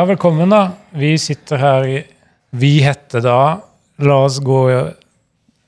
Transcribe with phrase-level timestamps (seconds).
[0.00, 0.70] Ja, velkommen, da.
[0.96, 1.98] Vi sitter her i
[2.56, 3.40] Vi heter da
[4.00, 4.62] La oss gå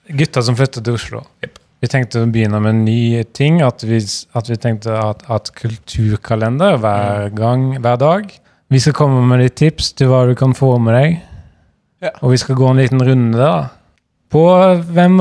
[0.08, 1.20] Gutta som flytter til Oslo.
[1.44, 3.60] Vi tenkte å begynne med en ny ting.
[3.60, 3.98] At vi,
[4.32, 8.32] at vi tenkte at, at kulturkalender hver gang, hver dag.
[8.72, 11.20] Vi skal komme med litt tips til hva du kan få med deg.
[12.08, 12.16] Ja.
[12.24, 13.68] Og vi skal gå en liten runde, da.
[14.32, 14.48] På
[14.96, 15.20] hvem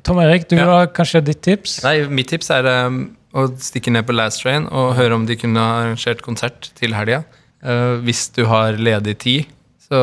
[0.00, 0.70] Tom Erik, du Ja.
[0.78, 1.82] har kanskje ditt tips?
[1.84, 3.02] Nei, mitt tips er um,
[3.36, 6.96] å stikke ned på Last Train og høre om de kunne ha arrangert konsert til
[6.96, 7.26] helga.
[7.66, 9.52] Uh, hvis du har ledig tid.
[9.82, 9.98] Så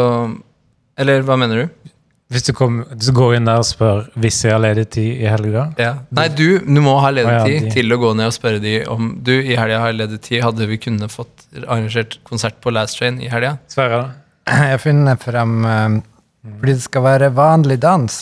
[1.00, 1.92] Eller hva mener du?
[2.34, 5.28] Hvis du, kom, du går inn der og spør hvis jeg har ledig tid i
[5.30, 5.68] helga.
[5.78, 8.80] Nei, du, du må ha ledig ja, tid til å gå ned og spørre de
[8.90, 10.40] om Du, i helga har ledig tid.
[10.46, 13.58] Hadde vi kunnet fått arrangert konsert på Last Train i helga?
[13.70, 14.08] Sverre?
[14.74, 16.00] Jeg finner frem um,
[16.48, 18.18] Fordi det skal være vanlig dans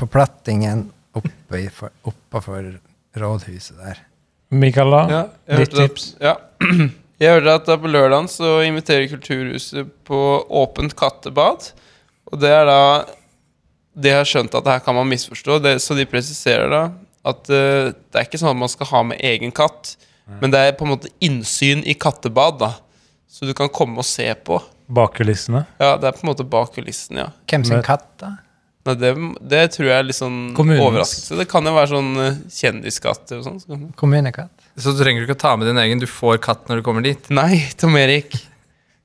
[0.00, 0.86] på plattingen
[1.18, 2.72] oppe i, for, oppafor
[3.20, 4.00] rådhuset der.
[4.54, 5.02] Mikael, da?
[5.10, 5.22] Ja,
[5.60, 6.14] ditt tips?
[6.22, 6.38] ja.
[7.20, 10.20] Jeg hørte at da på lørdagen så inviterer Kulturhuset på
[10.62, 11.70] åpent kattebad.
[12.30, 12.80] Og det er da
[14.00, 16.82] De har skjønt at det her kan man misforstå, det, så de presiserer da
[17.26, 19.96] at uh, det er ikke sånn at man skal ha med egen katt,
[20.40, 22.70] men det er på en måte innsyn i kattebad, da.
[23.28, 24.56] Så du kan komme og se på.
[24.88, 25.64] Bak kulissene?
[25.82, 27.32] Ja, det er på en måte bak kulissene, ja.
[27.50, 28.36] Hvem sin katt, da?
[28.88, 29.10] Nei, det,
[29.52, 30.86] det tror jeg er litt sånn Kommunens.
[30.86, 31.36] overraskelse.
[31.42, 32.10] Det kan jo være sånn
[32.56, 33.84] kjendiskatter og sånn.
[34.00, 34.59] Kommunekatt?
[34.78, 35.98] Så du trenger ikke å ta med din egen.
[36.02, 37.30] Du får katt når du kommer dit.
[37.30, 38.36] Nei, Tom Erik.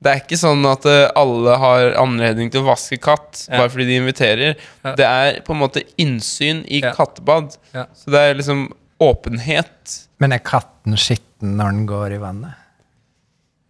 [0.02, 3.58] Det er ikke sånn at eh, alle har anledning til å vaske katt Ja.
[3.62, 4.56] bare fordi de inviterer.
[4.84, 4.92] Ja.
[4.94, 6.92] Det er på en måte innsyn i Ja.
[6.94, 7.56] kattebad.
[7.74, 7.86] Ja.
[7.96, 8.68] Så det er liksom
[9.00, 10.06] åpenhet.
[10.20, 12.54] Men er katten skitten når den går i vannet?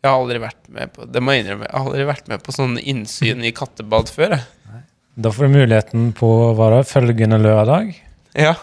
[0.05, 1.67] Jeg har aldri vært med på Det må jeg innrømme.
[1.67, 4.37] Jeg har aldri vært med på sånn innsyn i kattebad før.
[4.37, 4.83] Jeg.
[5.17, 7.95] Da får du muligheten på hva da, følgende lørdag.
[8.37, 8.55] Ja.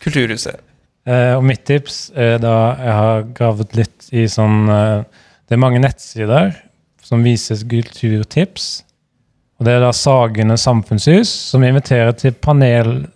[0.04, 0.60] Kulturhuset.
[1.04, 5.04] Eh, og mitt tips er da jeg har gravet litt i sånn eh,
[5.44, 6.54] Det er mange nettsider
[7.04, 8.84] som vises kulturtips.
[9.60, 13.10] Og det er da Sagene samfunnshus som inviterer til paneldebatt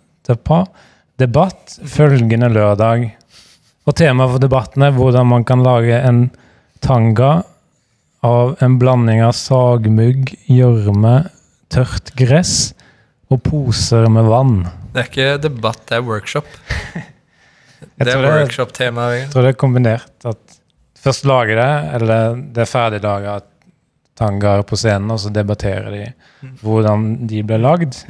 [1.88, 3.08] følgende lørdag.
[3.88, 6.28] Og temaet for debatten er hvordan man kan lage en
[6.84, 7.42] tanga
[8.24, 11.30] av en blanding av sagmugg, gjørme,
[11.72, 12.74] tørt gress
[13.32, 14.58] og poser med vann.
[14.92, 16.48] Det er ikke debatt, det er workshop.
[17.80, 19.10] Det er tror det er- workshop-tema.
[19.16, 20.10] Jeg tror det er kombinert.
[20.24, 20.58] At
[20.98, 23.40] først lager det, eller det er ferdiglaga
[24.18, 26.04] tangaer på scenen, og så debatterer de
[26.62, 28.00] hvordan de ble lagd.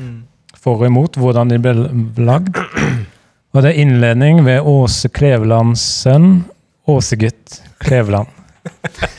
[0.58, 1.74] For og imot hvordan de ble
[2.24, 2.56] lagd.
[3.54, 6.44] Og det er innledning ved Åse Klevelands sønn,
[6.88, 8.28] Åsegutt Kleveland.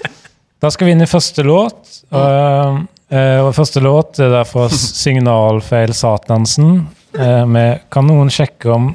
[0.60, 2.02] Da skal vi inn i første låt.
[2.12, 2.80] Og,
[3.14, 6.82] uh, og første låt er derfor Signalfeil Satansen
[7.16, 8.90] uh, med Kan noen sjekke om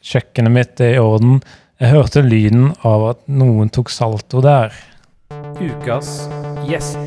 [0.00, 1.40] kjøkkenet mitt er i orden?
[1.80, 4.74] Jeg hørte lyden av at noen tok salto der.
[5.60, 6.28] Ukas
[6.68, 7.00] gjest.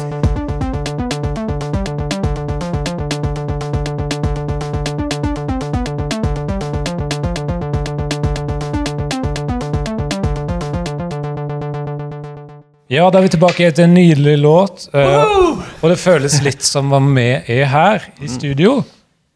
[12.94, 14.84] Ja, da er vi tilbake til en nydelig låt.
[14.94, 18.84] Uh, og det føles litt som om vi er her i studio.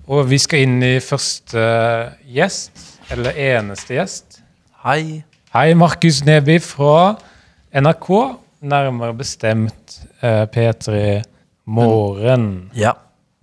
[0.07, 1.63] Og vi skal inn i første
[2.31, 4.41] gjest, eller eneste gjest.
[4.83, 5.23] Hei.
[5.53, 7.15] Hei, Markus Neby fra
[7.73, 8.09] NRK,
[8.67, 11.23] nærmere bestemt eh, P3
[11.67, 12.69] Morgen.
[12.77, 12.93] Ja.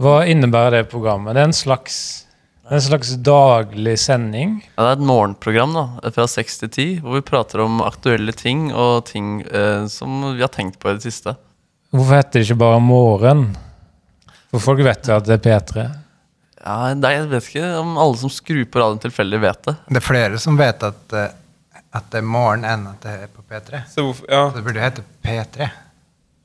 [0.00, 1.36] Hva innebærer det programmet?
[1.36, 1.97] Det er en slags,
[2.70, 4.58] en slags daglig sending.
[4.75, 4.82] ja.
[4.82, 8.69] Det er et morgenprogram da, fra 6 til 10, hvor vi prater om aktuelle ting
[8.72, 11.37] og ting eh, som vi har tenkt på i det siste.
[11.94, 13.46] Hvorfor heter det ikke bare Morgen?
[14.50, 15.84] For folk vet jo at det er P3.
[16.64, 19.75] Ja, det Jeg vet ikke om alle som skrur på radioen tilfeldig, vet det.
[19.90, 21.32] Det er flere som vet at, eh,
[21.94, 23.82] at det er morgen enn at det er på P3.
[23.93, 25.70] Så hvorfor Ja, Så det burde hete P3.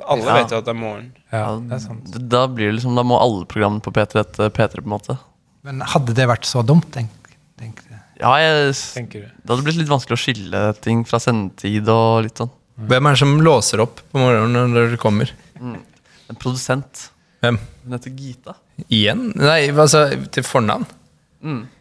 [0.10, 0.34] alle Ja.
[0.42, 1.12] vet jo at det er morgen.
[1.32, 4.82] Ja, det er Da blir det liksom, da må alle programmene på P3 hete P3,
[4.82, 5.18] på en måte.
[5.64, 7.10] Men hadde det vært så dumt, tenk,
[7.58, 8.00] tenk jeg.
[8.20, 9.28] Ja, jeg, Tenker du.
[9.28, 12.52] Det hadde blitt litt vanskelig å skille ting fra sendetid og litt sånn.
[12.80, 15.32] Hvem er det som låser opp på morgenen når dere kommer?
[15.60, 17.10] En produsent.
[17.40, 17.58] Hvem?
[17.86, 18.54] Hun heter Gita.
[18.90, 19.30] Igjen?
[19.40, 20.86] Nei, altså til fornavn?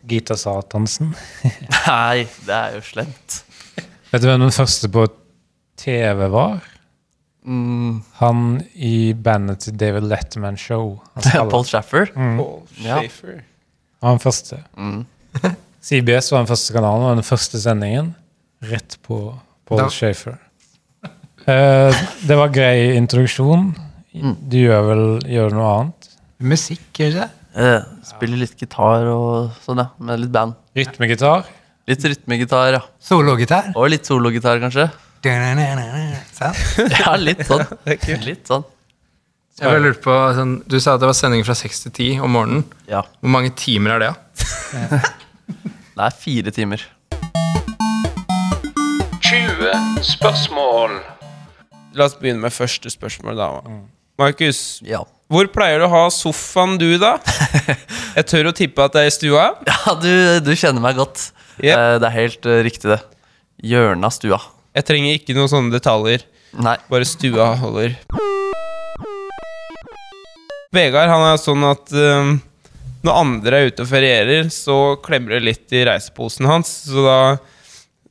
[0.08, 1.10] Gita Satansen.
[1.88, 3.40] Nei, det er jo slemt.
[4.12, 5.06] Vet du hvem den første på
[5.78, 6.60] TV var?
[7.48, 8.44] Mm, Han
[8.74, 10.98] i bandet til David Letterman Show.
[11.50, 12.06] Paul Shaffer?
[12.14, 12.36] Mm.
[12.38, 13.38] Paul Shaffer.
[13.38, 13.44] Paul Ja.
[13.98, 14.60] Han var den første.
[14.78, 15.00] Mm.
[15.88, 18.12] CBS var den første kanalen, og den første sendingen.
[18.62, 19.18] Rett på
[19.66, 20.38] Paul Da- Schaefer.
[21.48, 21.94] Uh,
[22.28, 23.70] det var grei introduksjon.
[24.14, 24.36] Mm.
[24.48, 26.08] Du gjør vel gjør noe annet?
[26.40, 27.26] Musikk, gjør det?
[27.58, 29.88] Eh, spiller litt gitar og sånn, ja.
[29.98, 30.56] Med litt band.
[30.78, 31.44] Rytmegitar.
[31.88, 32.80] Litt rytmegitar, ja.
[33.02, 33.72] Sologitar?
[33.76, 34.88] Og litt sologitar, kanskje.
[36.32, 36.58] Sant?
[37.00, 37.64] Ja, litt sånn.
[38.24, 38.66] Litt sånn.
[39.58, 42.20] Jeg bare lurte på, sånn, Du sa at det var sending fra 6 til 10
[42.22, 42.62] om morgenen.
[42.86, 43.02] Ja.
[43.18, 44.12] Hvor mange timer er det?
[44.12, 45.00] da?
[45.98, 46.84] Det er fire timer.
[49.26, 50.94] 20 spørsmål.
[51.98, 53.48] La oss begynne med første spørsmål, da.
[54.18, 55.04] Markus, Ja.
[55.30, 57.16] hvor pleier du å ha sofaen du, da?
[58.18, 59.44] Jeg tør å tippe at det er i stua.
[59.68, 60.10] Ja, du,
[60.42, 61.28] du kjenner meg godt.
[61.62, 61.74] Yep.
[61.74, 62.98] Eh, Det er helt eh, riktig, det.
[63.62, 64.40] Hjørnet av stua.
[64.74, 66.24] Jeg trenger ikke noen sånne detaljer.
[66.58, 66.76] Nei.
[66.90, 67.94] Bare stua holder.
[70.74, 72.34] Vegard han er sånn at um,
[73.06, 76.70] når andre er ute og ferierer, så klemmer det litt i reiseposen hans.
[76.90, 77.18] Så da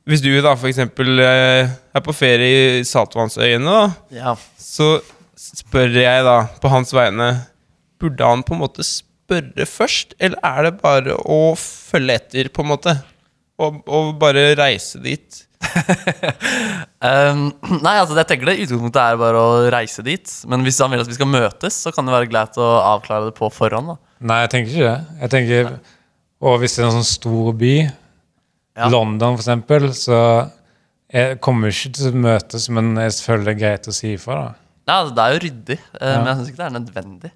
[0.08, 3.82] Hvis du da eksempel eh, er på ferie i Saltvannsøyene, da,
[4.16, 4.32] Ja.
[4.56, 4.96] så
[5.38, 7.28] spør jeg da på hans vegne
[7.98, 12.62] Burde han på en måte spørre først, eller er det bare å følge etter, på
[12.62, 12.94] en måte?
[13.58, 15.40] Og, og bare reise dit?
[16.98, 17.44] Um,
[17.82, 20.30] nei, altså jeg tenker det utgangspunktet er bare å reise dit.
[20.50, 23.28] Men hvis han vil at vi skal møtes, så kan det være greit å avklare
[23.28, 23.92] det på forhånd.
[23.92, 25.20] da Nei, jeg tenker ikke det.
[25.22, 25.68] Jeg tenker,
[26.42, 27.74] Og hvis det er en sånn stor by,
[28.78, 28.88] Ja.
[28.90, 30.18] London for eksempel, så
[31.10, 34.36] jeg kommer ikke til å møtes, men jeg føler det er greit å si ifra.
[34.44, 34.67] da.
[34.88, 36.18] Ja, Det er jo ryddig, eh, Ja.
[36.22, 37.30] men jeg syns ikke det er nødvendig.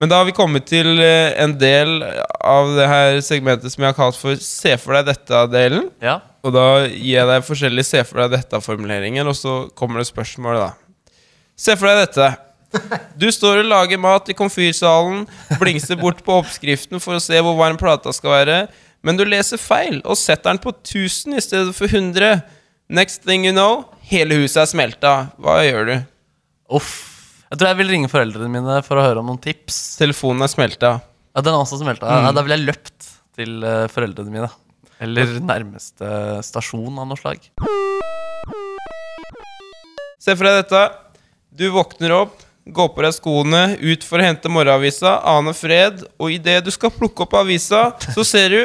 [0.00, 2.02] Men da har vi kommet til eh, en del
[2.44, 5.86] av det her segmentet som jeg har kalt for Se for deg dette-delen.
[6.04, 10.06] Ja, Og da gir jeg deg forskjellige Se for deg dette-formuleringer, og så kommer det
[10.10, 10.72] spørsmål, da.
[11.56, 12.36] Se for deg dette.
[13.16, 15.24] Du står og lager mat i komfyrsalen,
[15.58, 18.56] blingser bort på oppskriften for å se hvor varm plata skal være,
[19.06, 22.42] men du leser feil og setter den på 1000 i stedet for 100.
[22.90, 25.12] Next thing you know, hele huset er smelta.
[25.42, 25.94] Hva gjør du?
[26.78, 26.94] Uff.
[27.46, 29.76] Jeg tror jeg vil ringe foreldrene mine for å høre om noen tips.
[30.00, 30.96] Telefonen er smelta.
[31.36, 32.08] Ja, den er også smelta.
[32.10, 34.48] Ja, da ville jeg løpt til eh, foreldrene mine.
[35.04, 36.08] Eller nærmeste
[36.46, 37.44] stasjon av noe slag.
[40.22, 40.82] Se for deg dette.
[41.56, 46.32] Du våkner opp, går på deg skoene, ut for å hente morgenavisa, aner fred, og
[46.34, 48.60] idet du skal plukke opp avisa, så ser du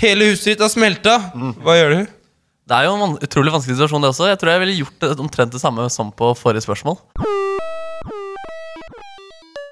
[0.00, 1.18] hele huset ditt har smelta.
[1.60, 2.13] Hva gjør du?
[2.64, 4.28] Det er jo en utrolig vanskelig situasjon, det også.
[4.30, 6.96] Jeg tror jeg ville gjort det omtrent det samme som på forrige spørsmål.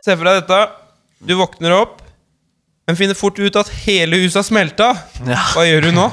[0.04, 0.58] Se for deg dette.
[1.22, 2.00] Du våkner opp,
[2.90, 4.88] men finner fort ut at hele huset har smelta.
[5.24, 5.38] Ja.
[5.54, 6.08] Hva gjør du nå?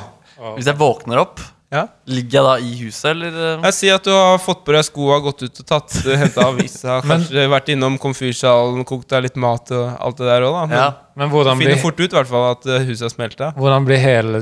[0.55, 1.83] Hvis jeg våkner opp, Ja.
[2.09, 3.27] ligger jeg da i huset, eller?
[3.57, 3.61] eh?
[3.67, 6.95] Jeg sier at du har fått på deg skoa, gått ut og tatt henta avisa,
[7.05, 10.65] Men- kanskje vært innom komfyrsalen, kokt deg litt mat og alt det der òg, da.
[10.65, 10.87] Men Ja.
[11.19, 13.51] Men hvordan finner blir, fort ut i hvert fall at eh, huset har smelta.
[13.59, 14.41] hvordan blir hele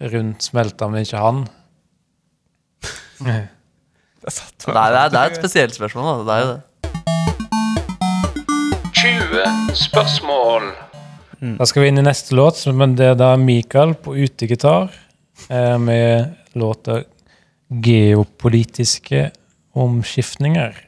[0.00, 1.44] rundt smelta, men ikke han?
[3.24, 3.42] Nei,
[4.24, 4.32] det,
[4.72, 6.24] er, det er et spesielt spørsmål, da.
[6.24, 6.62] Det er jo det.
[9.04, 10.70] 20 spørsmål.
[11.58, 14.88] Da skal vi inn i neste låt, men det er da Mikael på utegitar
[15.50, 17.02] eh, med låta
[17.68, 19.30] 'Geopolitiske
[19.74, 20.78] omskiftninger'.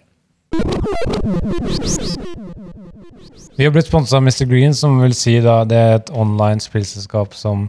[3.56, 4.44] Vi har blitt sponsa av Mr.
[4.44, 7.68] Green, som vil si da det er et online spillselskap som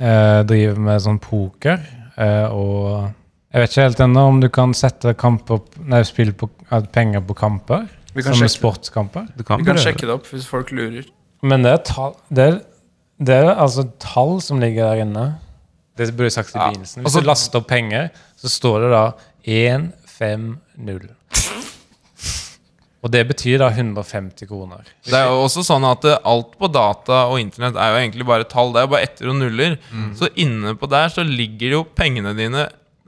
[0.00, 1.82] eh, driver med sånn poker.
[2.16, 3.10] Eh, og
[3.54, 7.20] jeg vet ikke helt ennå om du kan sette kamper, nei, spill på, eh, penger
[7.26, 7.86] på kamper.
[8.14, 9.26] Som sjekke sportskamper.
[9.36, 11.06] Du kan Vi kan sjekke det opp hvis folk lurer.
[11.42, 12.60] Men det er, tall, det, er,
[13.18, 15.24] det er altså tall som ligger der inne.
[15.98, 17.02] Det burde jeg sagt i Ja, begynnelsen.
[17.02, 19.04] Hvis altså- du laster opp penger, så står det da
[19.46, 21.10] 150.
[23.04, 24.86] Og det betyr da 150 kroner.
[25.04, 28.26] Det er jo også sånn at eh, alt på data og internett er jo egentlig
[28.30, 28.72] bare tall.
[28.72, 29.76] Det er jo bare etter og nuller.
[30.16, 32.64] Så inne på der så ligger jo pengene dine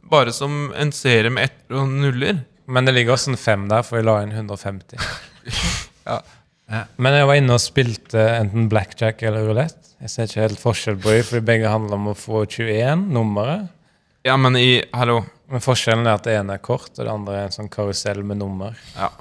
[0.06, 2.42] bare som en serie med etter og nuller.
[2.68, 5.00] Men det ligger også en fem der, for jeg la inn 150.
[6.06, 6.20] Ja.
[7.02, 9.92] Men jeg var inne og spilte enten blackjack eller roulette.
[10.02, 13.68] Jeg ser ikke helt forskjell på dem, for begge handler om å få 21 nummeret.
[14.26, 15.20] Ja, men i Hallo.
[15.50, 18.22] Men forskjellen er at det ene er kort, og det andre er en sånn karusell
[18.26, 18.74] med nummer.
[18.96, 19.12] Ja.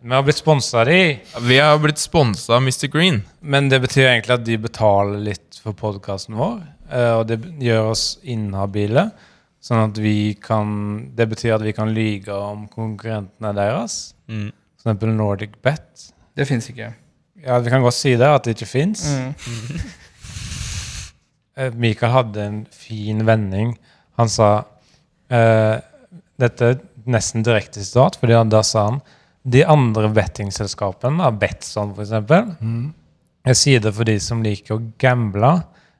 [0.00, 2.86] Vi har blitt sponsa de, Vi har blitt sponsa av Mr.
[2.86, 3.22] Green.
[3.40, 6.60] men det betyr egentlig at de betaler litt for podkasten vår.
[6.90, 9.10] eh, Og det gjør oss inhabile.
[9.60, 14.14] Sånn at vi kan Det betyr at vi kan lyge om konkurrentene deres.
[14.28, 14.52] Mm.
[14.78, 16.12] For eksempel Nordic Bet.
[16.36, 16.94] Det fins ikke.
[17.44, 19.04] Ja, vi kan godt si det, at det ikke fins.
[19.08, 19.34] Mm.
[21.58, 23.72] Eh, Mikael hadde en fin vending.
[24.16, 24.62] Han sa
[25.32, 25.80] uh,
[26.38, 26.76] Dette er
[27.10, 29.00] nesten direkte sitat, fordi da sa han
[29.48, 32.12] de andre bettingselskapene, Betson f.eks.,
[33.48, 35.52] er sider for de som liker å gamble.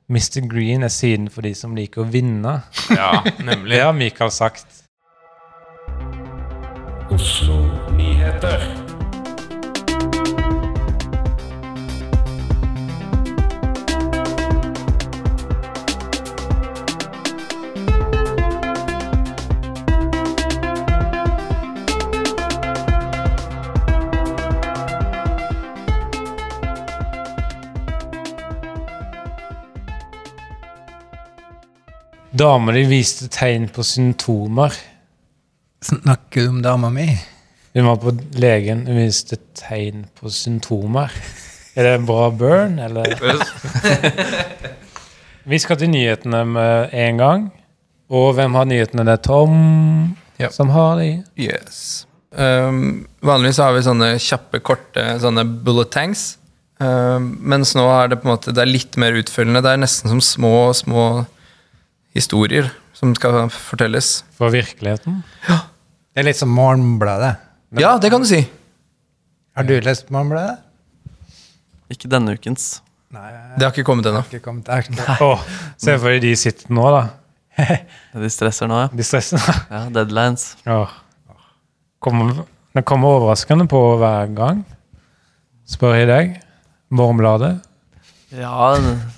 [0.09, 0.41] Mr.
[0.49, 2.59] Green er siden for de som liker å vinne.
[2.91, 3.81] Ja, Det nemlig.
[3.85, 4.85] har Mikael sagt.
[7.11, 7.63] Oslo
[7.97, 8.78] Nyheter.
[32.39, 34.75] Damer di viste tegn på symptomer.
[35.85, 37.07] Snakker du om dama mi?
[37.75, 41.13] Hun var på legen, hun viste tegn på symptomer.
[41.79, 43.15] Er det en bra burn, eller?
[45.49, 47.47] Vi skal til nyhetene med en gang.
[48.13, 49.07] Og hvem har nyhetene?
[49.09, 49.57] Det er Tom
[50.39, 50.51] Ja.
[50.55, 51.25] som har de.
[51.41, 52.07] Yes.
[52.31, 56.37] Um, vanligvis har vi sånne kjappe, korte sånne bullet tanks.
[56.79, 59.65] Um, mens nå er det på en måte Det er litt mer utfølgende.
[59.65, 61.09] Det er nesten som små, små
[62.19, 64.23] historier som skal fortelles.
[64.39, 65.23] For virkeligheten.
[65.49, 67.37] Det er litt som Morgenbladet.
[67.79, 68.43] Ja, det kan du si.
[69.57, 70.59] Har du lest Morgenbladet?
[71.95, 72.81] Ikke denne ukens.
[73.15, 74.21] Nei, Det har ikke kommet ennå.
[75.81, 77.07] se for deg de sitter nå, da.
[78.23, 78.89] De stresser nå, ja.
[78.95, 79.41] De stresser.
[79.73, 79.87] ja.
[79.95, 80.51] Deadlines.
[80.69, 80.93] Åh.
[82.05, 82.45] Kommer,
[82.77, 84.61] det kommer overraskende på hver gang.
[85.69, 86.37] Spør jeg deg.
[86.95, 87.57] Morgenbladet.
[88.35, 88.75] Ja,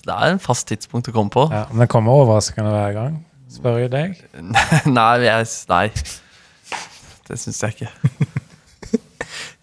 [0.07, 1.47] det er en fast tidspunkt å komme på.
[1.51, 3.17] Ja, men det kommer overraskende hver gang.
[3.51, 4.19] Spør jeg deg.
[4.99, 5.87] nei, jeg, nei.
[7.27, 7.91] Det syns jeg ikke.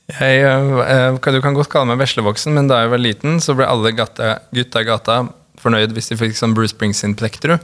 [0.07, 3.51] Jeg, uh, kan- du kan godt kalle meg veslevoksen, men da jeg var liten, så
[3.59, 5.17] ble alle gata, gutta i gata
[5.59, 7.57] fornøyd hvis de fikk sånn Bruce Springsteen-plekter.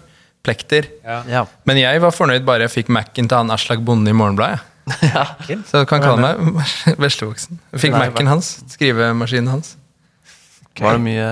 [0.44, 0.90] Plekter.
[1.08, 1.46] Ja.
[1.64, 4.60] Men jeg var fornøyd bare jeg fikk Mac-en til han Aslak Bonde i Morgenbladet.
[5.14, 5.24] ja.
[5.70, 7.62] Så du kan kalle meg veslevoksen.
[7.72, 8.52] Jeg fikk Mac-en hans.
[8.76, 9.78] Skrivemaskinen hans.
[10.84, 11.30] Var det mye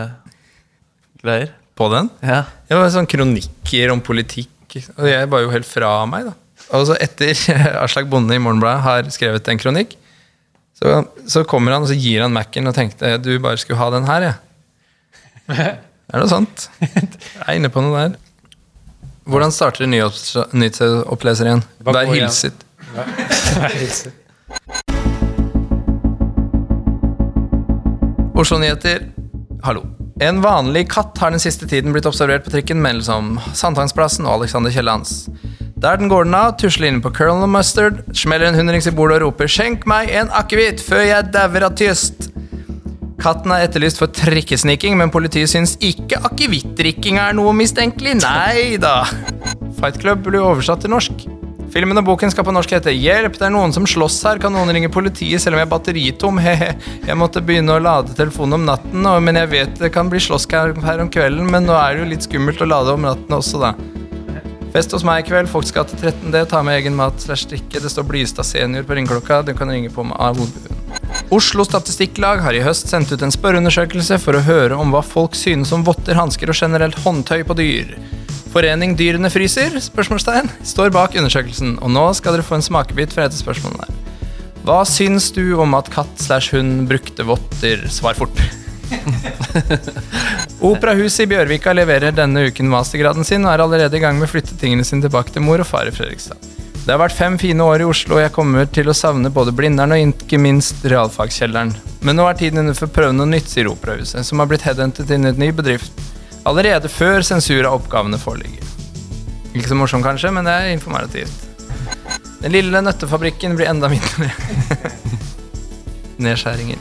[1.23, 1.49] greier?
[1.77, 2.09] På den.
[2.25, 2.43] Ja.
[2.69, 6.33] Det var sånn kronikker om politikk, og jeg var jo helt fra meg, da.
[6.77, 7.31] Og så etter
[7.83, 9.95] Aslak Bonde i Morgenbladet har skrevet en kronikk,
[10.81, 13.89] så, så kommer han og så gir han Mac-en og tenkte du bare skulle ha
[13.93, 14.35] den her, jeg.
[16.11, 16.65] Det er noe sånt.
[16.81, 17.07] Jeg
[17.47, 18.17] er inne på noe der.
[19.31, 21.61] Hvordan starter en nyhets- nyhetsoppleser igjen?
[21.87, 22.27] Vær gå igjen.
[22.27, 22.57] hilset.
[28.35, 29.11] Oslo-nyheter.
[29.63, 29.85] Hallo.
[30.21, 34.69] En vanlig katt har den siste tiden blitt observert på trikken mellom Sandtangsplassen og Alexander
[34.73, 35.23] Kiellands.
[35.81, 39.17] Der den går den av, tusler inn på Colonel Mustard, smeller en hundrings i bordet
[39.17, 42.29] og roper 'Skjenk meg en akevitt før jeg dauer av tyst'.
[43.17, 48.19] Katten er etterlyst for trikkesniking, men politiet syns ikke akevittdrikking er noe mistenkelig.
[48.21, 49.05] Nei da.
[49.81, 51.40] Fight Club blir oversatt til norsk.
[51.71, 54.41] Filmen og boken skal på norsk hete 'Hjelp, det er noen som slåss her'.
[54.43, 56.39] Kan noen ringe politiet selv om jeg er batteritom?
[56.45, 56.73] Hehe.
[57.07, 60.19] Jeg måtte begynne å lade telefonen om natten, og- men jeg vet det kan bli
[60.19, 63.31] slåss her om kvelden, men nå er det jo litt skummelt å lade om natten
[63.39, 63.73] også, da.
[64.73, 65.49] Fest hos meg i kveld.
[65.49, 66.45] Folks gate 13D.
[66.47, 67.79] Ta med egen mat slash drikke.
[67.81, 69.43] Det står Blystad senior på ringeklokka.
[69.45, 70.77] Du kan ringe på med av hovedbuen.
[71.31, 75.35] Oslo Statistikklag har i høst sendt ut en spørreundersøkelse for å høre om hva folk
[75.35, 77.97] synes om votter, hansker og generelt håndtøy på dyr.
[78.51, 79.77] Forening Dyrene fryser?
[79.79, 83.85] spørsmålstegn, står bak undersøkelsen, og nå skal dere få en smakebit fra et av spørsmålene
[83.85, 84.25] der.
[84.67, 87.87] Hva syns du om at katt slash hund brukte votter?
[87.89, 88.43] Svar fort.
[90.71, 94.83] Operahuset i Bjørvika leverer denne uken mastergraden sin og er allerede i gang med flyttetingene
[94.83, 96.35] sine tilbake til mor og far i Fredrikstad.
[96.81, 99.55] Det har vært fem fine år i Oslo, og jeg kommer til å savne både
[99.55, 101.71] Blindern og ikke minst realfagskjelleren.
[102.03, 104.65] Men nå er tiden inne for å prøve noe nytt, sier Operahuset, som har blitt
[104.67, 106.10] headhuntet inn i en ny bedrift
[106.47, 108.65] allerede før sensur av oppgavene foreligger.
[109.51, 111.47] Ikke så morsomt kanskje, men det er informativt.
[112.41, 114.31] Den lille nøttefabrikken blir enda mindre.
[116.25, 116.79] Nedskjæringer.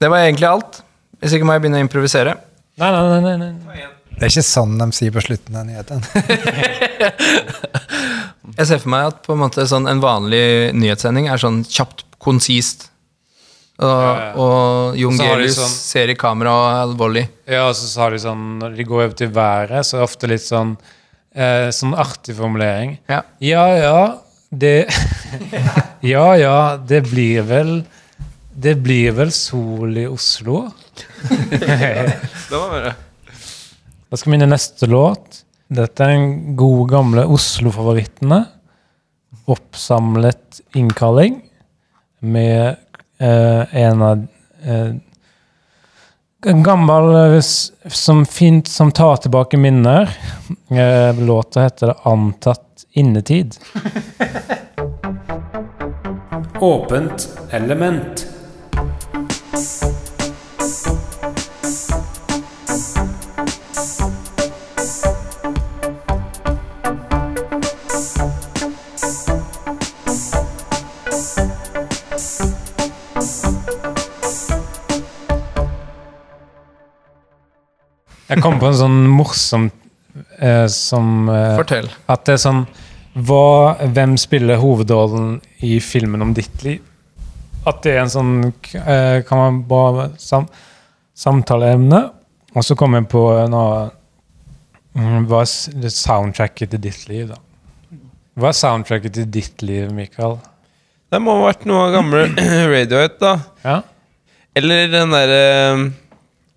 [0.00, 0.82] Det var egentlig alt.
[1.20, 2.36] Hvis ikke må jeg begynne å improvisere.
[2.80, 3.36] Nei, nei, nei.
[3.36, 3.88] nei, nei.
[4.20, 6.02] Det er ikke sånn de sier på slutten av nyheten.
[8.58, 12.02] Jeg ser for meg at på en måte sånn en vanlig nyhetssending er sånn kjapt,
[12.20, 12.90] konsist.
[13.80, 14.34] Og, ja.
[14.36, 17.22] og Jon Gelius sånn- ser i kamera og er alvorlig.
[17.48, 20.08] Ja, og så har de sånn Når de går over til været, så er det
[20.10, 20.74] ofte litt sånn
[21.32, 22.98] eh, Sånn artig formulering.
[23.08, 23.22] Ja.
[23.40, 24.20] Ja, ja,
[24.52, 24.84] det
[26.12, 27.72] Ja, ja, det blir vel
[28.52, 30.66] Det blir vel sol i Oslo?
[34.10, 35.44] Da skal vi inn i neste låt.
[35.70, 38.40] Dette er den gode, gamle Oslo-favorittene.
[39.46, 41.36] Oppsamlet innkalling
[42.18, 42.74] med
[43.22, 44.26] eh, en av
[44.66, 44.98] eh,
[46.50, 47.40] En gammel eh,
[47.86, 50.10] som fint som tar tilbake minner.
[50.70, 53.58] Eh, låta heter 'Antatt innetid'.
[56.60, 58.39] Åpent element.
[78.30, 79.70] Jeg kom på en sånn morsom
[80.38, 81.90] eh, som eh, Fortell.
[82.10, 82.62] At det er sånn
[83.26, 86.78] hva, Hvem spiller hovedrollen i filmen om ditt liv?
[87.68, 90.46] at det er en sånn eh, Kan man bare sam,
[91.16, 92.06] samtaleemne.
[92.56, 93.22] Og så kom jeg på
[93.52, 93.90] noe
[94.96, 97.40] mm, Hva er soundtracket til ditt liv, da?
[98.40, 100.38] Hva er soundtracket til ditt liv, Mikael?
[101.10, 102.24] Det må ha vært noe av gamle
[102.72, 103.34] Radiohead, da.
[103.66, 103.80] Ja?
[104.56, 105.44] Eller den derre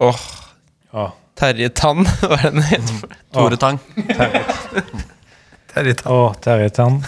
[0.03, 0.23] Åh,
[0.93, 1.09] Å,
[1.43, 2.93] Terje Tann, hva er det den heter?
[3.01, 3.15] for?
[3.35, 3.79] Tore Tang.
[5.73, 6.13] Terje Tann.
[6.13, 7.01] Å, Terje Tann.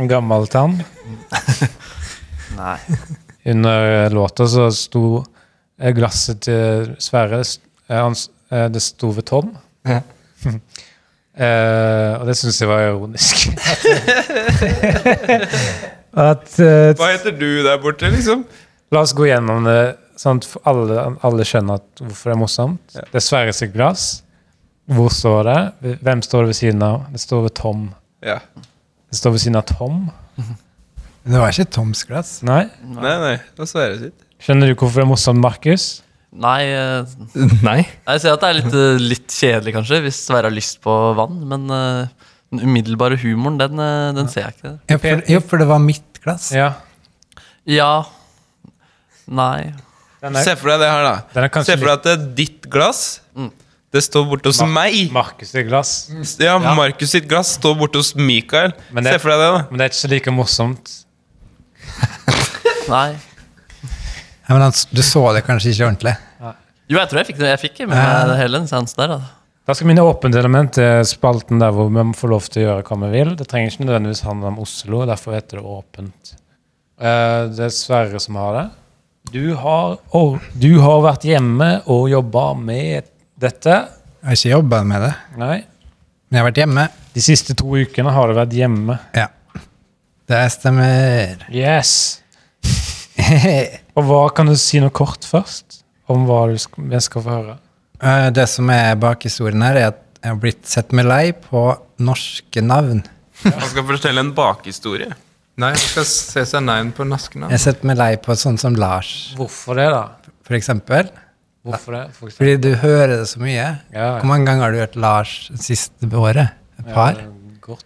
[0.00, 0.78] En gammel tann.
[2.56, 2.76] Nei.
[3.52, 5.02] Under låta så sto
[5.80, 9.52] eh, glasset til Sverre eh, hans- eh, Det sto ved Tom.
[9.88, 10.00] Ja.
[11.40, 13.46] Eh, og det syns jeg var ironisk.
[16.20, 18.42] At eh, Hva heter du der borte, liksom?
[18.92, 19.76] La oss gå gjennom det,
[20.20, 22.96] sånn at alle, alle skjønner at hvorfor det er morsomt.
[22.96, 23.04] Ja.
[23.08, 24.08] Det er Sverre sitt glass.
[24.90, 25.60] Hvor står det?
[26.02, 27.06] Hvem står det ved siden av?
[27.14, 27.86] Det står ved Tom.
[28.26, 28.40] Ja.
[29.10, 30.02] Det står ved siden av Tom.
[31.20, 32.38] Det var ikke Toms glass.
[32.48, 32.62] Nei?
[32.80, 33.34] Nei, nei.
[33.52, 34.22] Det var Sverre sitt.
[34.40, 35.84] Skjønner du hvorfor det er morsomt, Markus?
[36.32, 37.10] Nei, eh,
[37.68, 37.82] Nei.
[37.84, 40.94] jeg ser at det er litt, eh, litt kjedelig, kanskje, hvis Sverre har lyst på
[41.18, 41.42] vann.
[41.50, 43.84] Men uh, den umiddelbare humoren, den,
[44.16, 44.72] den ser jeg ikke.
[44.94, 46.48] Jo, for, ja for det var mitt glass.
[46.56, 46.70] Ja.
[47.68, 47.92] Ja.
[49.28, 49.70] Nei.
[50.22, 51.14] Er, Se for deg det her, da.
[51.32, 53.20] den er Se for deg at det er ditt glass.
[53.34, 53.50] Mm.
[53.90, 55.10] Det står borte hos Mar- meg.
[55.12, 55.92] Markus sitt glass.
[56.38, 56.74] Ja, Ja.
[56.78, 58.72] Markus sitt glass står borte hos Mikael.
[58.92, 59.66] Men det- Se for deg det, da.
[59.70, 60.92] Men det er ikke så like morsomt.
[62.90, 63.16] Nei.
[64.48, 66.16] Ja, men han, du så det kanskje ikke ordentlig.
[66.90, 67.50] Jo, jeg tror jeg fikk, det.
[67.52, 69.12] jeg fikk med meg det hele den seansen der.
[69.14, 69.18] Da.
[69.68, 72.64] Da skal vi inn i åpent element til spalten der hvor vi får lov til
[72.64, 73.36] å gjøre hva vi vil.
[73.38, 76.32] Det trenger ikke nødvendigvis handle om Oslo, derfor heter det åpent.
[76.98, 78.64] Eh, det er Sverre som har det.
[79.30, 83.06] Du har, og, du har vært hjemme og jobba med
[83.40, 83.76] dette.
[84.20, 85.58] Jeg har ikke jobba med det, Nei.
[86.28, 86.86] men jeg har vært hjemme.
[87.14, 88.96] De siste to ukene har du vært hjemme.
[89.16, 89.28] Ja.
[90.30, 91.46] Det stemmer.
[91.50, 91.92] Yes.
[93.96, 95.80] Og hva kan du si noe kort først?
[96.10, 97.56] Om hva du skal, vi skal få høre?
[98.02, 101.64] Eh, det som er bakhistorien her, er at jeg har blitt sett meg lei på
[102.02, 103.04] norske navn.
[103.44, 105.12] jeg skal fortelle en bakhistorie.
[105.60, 107.50] Nei, jeg skal se seg neien på naskene.
[107.52, 110.34] Jeg setter meg lei på sånn som Lars, Hvorfor det, da?
[110.46, 111.10] for eksempel.
[111.66, 112.04] Hvorfor det?
[112.16, 112.38] For eksempel?
[112.38, 113.56] Fordi du hører det så mye.
[113.58, 114.06] Ja, ja.
[114.22, 116.54] Hvor mange ganger har du hørt Lars det siste året?
[116.80, 117.18] Et par?
[117.20, 117.26] Ja,
[117.66, 117.84] godt.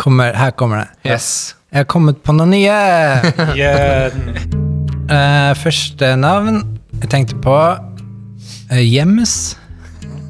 [0.00, 1.10] Kommer, her kommer det.
[1.12, 1.28] Yes.
[1.72, 2.78] Jeg har kommet på noe nye.
[3.58, 4.14] Yeah.
[5.12, 6.62] Eh, første navn
[7.02, 9.34] jeg tenkte på uh, Jems.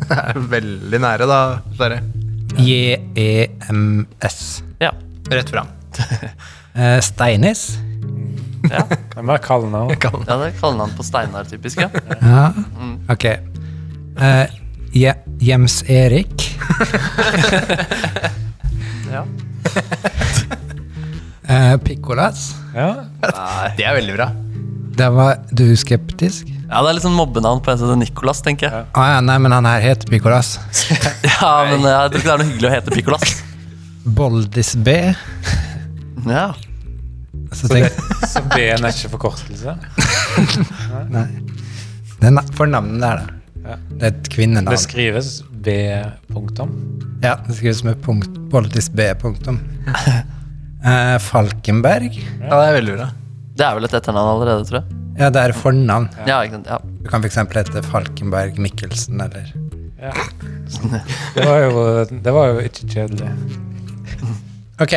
[0.09, 1.39] Det er veldig nære, da,
[1.77, 2.01] Sverre.
[2.59, 4.41] J-E-M-S.
[4.83, 4.91] Ja.
[5.31, 5.71] Rett fram.
[6.73, 7.75] Eh, Steinis.
[8.65, 8.81] ja.
[8.89, 9.91] Det er mer kallenavn.
[9.93, 11.83] ja, det er kallenavn på Steinar, typisk.
[11.85, 11.91] Ja.
[12.23, 12.47] Ja,
[13.13, 13.27] ok.
[14.17, 14.47] Uh,
[14.97, 15.13] Je
[15.45, 16.47] Jems Erik.
[19.13, 19.25] Ja.
[21.51, 22.55] uh, Pikkolas.
[22.75, 23.05] Ja.
[23.77, 24.29] Det er veldig bra.
[24.97, 26.47] Det var du skeptisk.
[26.49, 28.85] ja, det er litt sånn mobbenavn på en som heter Nicolas, tenker jeg.
[28.97, 30.55] Å ja, nei, men han her heter Pikolas
[31.25, 33.27] Ja, men jeg tror ikke det er noe hyggelig å hete Pikolas
[34.05, 34.89] Boldis B.
[36.29, 36.47] Ja.
[37.53, 37.93] Så tenk,
[38.29, 39.75] Så B-en er ikke forkortelse?
[41.15, 41.27] nei.
[42.19, 43.39] Det er na- fornavnet der, da.
[43.63, 43.77] Ja.
[43.93, 44.71] Det er et kvinnenavn.
[44.75, 45.31] Det skrives
[45.63, 46.73] B-punktum.
[47.23, 49.09] Ja, det skrives med punkt, Boldis B.
[49.23, 49.61] Punktum.
[50.83, 52.17] Eh, Falkenberg.
[52.41, 53.05] Ja, det er veldig bra.
[53.55, 54.97] Det er vel et etternavn allerede, tror jeg.
[55.21, 56.09] Ja, det er fornavn.
[56.27, 56.41] Ja?
[56.43, 56.79] Ja.
[56.83, 57.37] Du kan f.eks.
[57.55, 59.53] hete Falkenberg Mikkelsen, eller
[60.03, 60.11] Ja.
[61.37, 63.31] Det, var jo, det var jo ikke kjedelig.
[64.83, 64.97] Ok,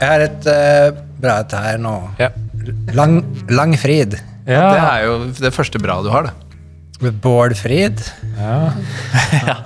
[0.00, 1.94] jeg har et uh, bra et her nå.
[2.20, 2.30] Ja.
[2.96, 4.16] Lang, Langfrid.
[4.46, 4.66] Ja.
[4.72, 7.12] Det er jo det første bra du har, det.
[7.22, 8.00] Bårdfrid.
[8.40, 9.56] ja.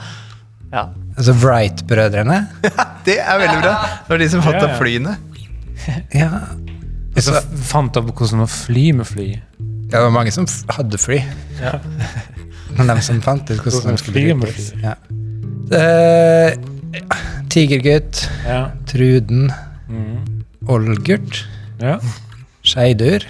[0.73, 0.85] ja.
[1.17, 2.41] Altså Wright-brødrene.
[3.07, 3.75] Det er veldig bra.
[4.07, 4.71] Det var de som fant Ja, ja.
[4.71, 5.17] opp flyene.
[6.15, 6.31] Ja.
[7.17, 9.29] Og så fant jeg opp hvordan man fly med fly.
[9.35, 11.19] Ja, Det var mange som hadde fly.
[11.61, 11.79] Ja.
[12.77, 14.71] Men de som fant ut hvordan de skulle fly med brukes.
[14.71, 14.83] fly.
[14.85, 14.95] Ja.
[15.71, 16.51] Uh,
[17.51, 18.25] Tigergutt.
[18.47, 18.61] Ja.
[18.91, 19.51] Truden.
[19.91, 20.43] Mm.
[20.71, 21.45] Olgurt.
[21.83, 21.97] ja.
[22.63, 23.25] Skeidur.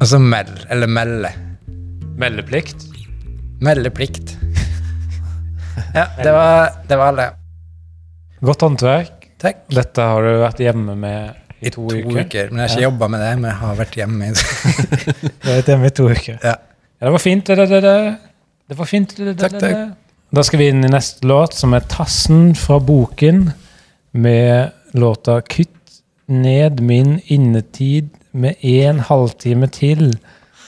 [0.00, 1.30] Og så Mell, eller Melle.
[2.20, 2.88] Meldeplikt.
[3.60, 4.36] Meldeplikt.
[5.96, 7.24] Ja, det var, det var alle.
[8.44, 9.24] Godt håndverk.
[9.40, 9.62] Takk.
[9.72, 11.32] Dette har du vært hjemme med
[11.64, 12.26] i to, To uker.
[12.26, 12.50] uker.
[12.52, 14.28] Men jeg har ikke jobba med det, men jeg har vært hjemme.
[14.28, 14.32] i
[15.42, 16.36] Du har vært hjemme i to uker.
[16.44, 16.54] Ja.
[17.00, 17.46] Ja, det var fint.
[17.48, 17.94] Det, det, det,
[18.68, 18.76] det.
[18.78, 19.14] var fint.
[19.16, 19.80] Det, det, Takk, takk.
[20.32, 23.50] Da skal vi inn i neste låt, som er 'Tassen fra boken',
[24.12, 25.68] med låta 'Kutt
[26.26, 30.18] ned min innetid med en halvtime til',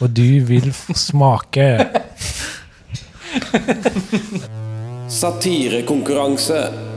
[0.01, 1.87] og du vil få smake.
[5.09, 6.94] Satirekonkurranse.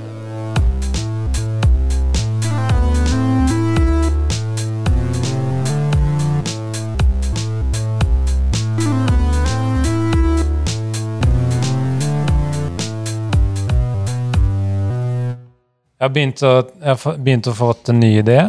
[16.05, 18.39] Har begynt å, jeg har begynt å få en ny idé,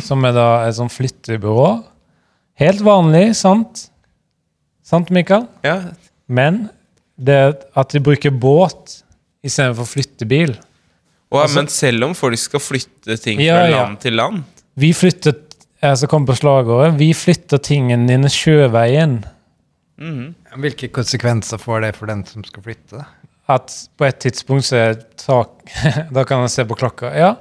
[0.00, 1.66] som er da et sånn flyttebyrå.
[2.60, 3.88] Helt vanlig, sant?
[4.84, 5.46] Sant, Mikael?
[5.64, 5.78] Ja.
[6.28, 6.68] Men
[7.16, 7.40] det
[7.76, 9.00] at de bruker båt
[9.44, 10.54] istedenfor flyttebil.
[11.32, 13.82] Og, Altså- men selv om folk skal flytte ting Ja, fra ja.
[13.84, 14.44] land til land
[14.78, 15.34] Vi flytter
[15.82, 19.24] jeg som kom på slagordet, vi flytter tingene dine sjøveien.
[19.98, 23.04] Hvilke konsekvenser får det for den som skal flytte?
[23.50, 25.72] At på et tidspunkt så er sak
[26.16, 27.10] Da kan jeg se på klokka.
[27.16, 27.34] Ja,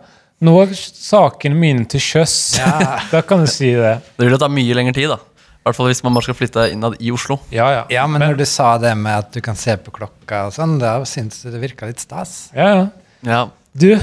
[0.43, 2.33] nå er sakene mine til sjøs.
[3.13, 3.95] da kan du si det.
[4.17, 5.19] Det vil jo ta mye lengre tid, da.
[5.63, 7.37] I hvert fall hvis man bare skal flytte innad i Oslo.
[7.55, 7.83] Ja, ja.
[7.93, 10.75] Ja, men når du sa det med at du kan se på klokka og sånn,
[10.81, 12.49] da syns du det virka litt stas.
[12.55, 12.83] ja, ja.
[13.23, 13.45] Ja.
[13.71, 13.95] Du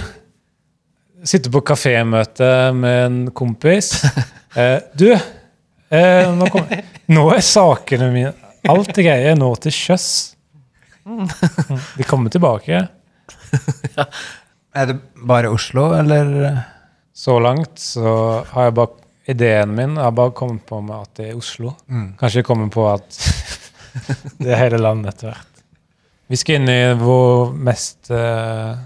[1.29, 3.93] sitter på kafémøte med en kompis.
[4.51, 6.65] Eh, du, eh, nå, kom,
[7.15, 8.33] nå er sakene mine
[8.67, 10.07] Alt det greia er nå til sjøs.
[11.05, 12.87] De kommer tilbake.
[14.71, 16.61] Er det bare Oslo, eller?
[17.15, 18.11] Så langt så
[18.53, 18.97] har jeg bare
[19.31, 21.75] Ideen min har bare kommet på meg at det er Oslo.
[22.19, 23.19] Kanskje jeg kommer på at
[24.41, 25.61] det er hele landet etter hvert.
[26.31, 28.79] Vi skal inn i vår mest uh,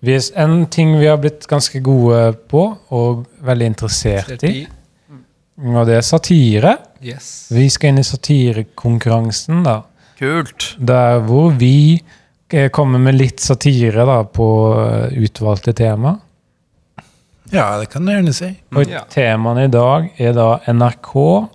[0.00, 2.62] vi En ting vi har blitt ganske gode på
[2.96, 4.64] og veldig interessert i,
[5.60, 6.76] og det er satire.
[7.04, 7.50] Yes.
[7.52, 9.82] Vi skal inn i satirekonkurransen, da.
[10.20, 10.74] Kult.
[10.78, 12.00] Der hvor vi
[12.52, 14.48] eh, kommer med litt satire da, på
[14.84, 16.18] eh, utvalgte tema.
[17.50, 18.52] Ja, det kan du gjerne si.
[18.76, 19.00] Og Ja.
[19.10, 21.48] temaene i dag er da NRK og,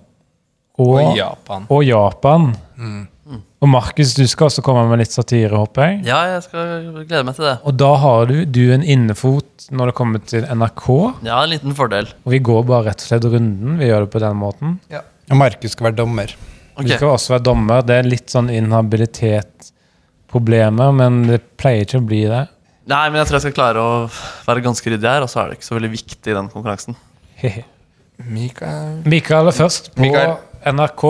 [0.78, 1.66] Og Japan.
[1.72, 2.50] og Japan.
[3.64, 6.02] Og Markus, du skal også komme med litt satire, håper jeg.
[6.10, 7.54] Ja, jeg skal glede meg til det.
[7.64, 10.84] Og da har du, du en innefot når det kommer til NRK.
[11.24, 12.10] Ja, en liten fordel.
[12.26, 13.78] Og vi går bare rett og slett runden.
[13.80, 14.76] Vi gjør det på den måten.
[15.30, 16.34] Og Markus skal være dommer.
[16.76, 16.84] Ok.
[16.84, 17.80] Du skal også være dommer.
[17.88, 22.44] Det er litt sånn inhabilitet-problemer, men det pleier ikke å bli det.
[22.86, 24.10] Nei, men jeg tror jeg skal klare å
[24.46, 26.94] være ganske ryddig her, og så er det ikke så veldig viktig i den konkurransen.
[27.40, 27.62] Hehe.
[28.16, 30.32] Mikael Mikael er først på Mikael.
[30.64, 31.04] NRK.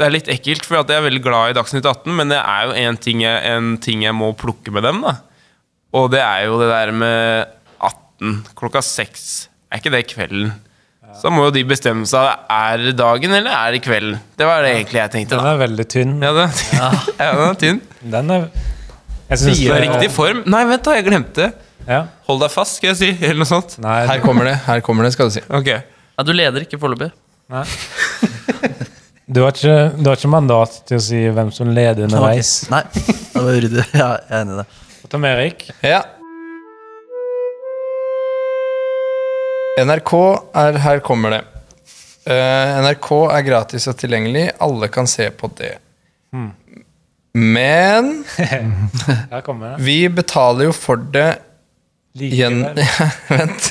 [0.00, 2.60] Det er litt ekkelt, for jeg er veldig glad i Dagsnytt 18, men det er
[2.68, 5.12] jo en ting jeg, en ting jeg må plukke med dem, da.
[5.92, 7.50] Og det er jo det der med
[7.84, 9.49] 18 klokka 6.
[9.70, 10.50] Er ikke det kvelden?
[11.20, 12.44] Så må jo de bestemme seg.
[12.54, 14.18] Er det dagen, eller er det kvelden?
[14.38, 15.34] Det var det egentlig jeg tenkte.
[15.36, 16.12] Den da er veldig tynn.
[16.22, 17.80] Ja, den, ja, den er tynn.
[18.14, 18.44] Den er
[19.30, 20.42] jeg synes Fire det- riktig form.
[20.50, 21.50] Nei, vent, da, jeg glemte.
[21.86, 22.00] Ja.
[22.28, 23.10] Hold deg fast, skal jeg si.
[23.24, 23.76] Eller noe sånt.
[23.82, 25.42] Nei, Her kommer det, her kommer det, skal du si.
[25.54, 25.70] Ok.
[25.70, 27.10] Ja, du leder ikke foreløpig.
[27.50, 27.64] Nei.
[29.30, 32.48] Du har, ikke, du har ikke mandat til å si hvem som leder underveis.
[32.66, 33.84] Nei, det var uryddig.
[33.94, 34.64] Ja, jeg er enig i det.
[35.12, 35.62] Tom Erik.
[35.86, 36.00] Ja.
[39.78, 40.12] NRK
[40.56, 41.42] er Her kommer det.
[42.26, 44.50] Uh, NRK er gratis og tilgjengelig.
[44.62, 45.76] Alle kan se på det.
[47.32, 48.24] Men
[49.46, 49.84] kommer det.
[49.86, 51.38] vi betaler jo for det
[52.18, 52.80] Likevel.
[53.28, 53.70] Vent.